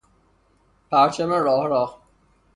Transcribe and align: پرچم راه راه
پرچم 0.89 1.31
راه 1.33 1.67
راه 1.67 2.01